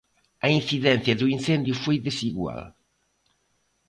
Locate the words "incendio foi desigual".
1.37-2.63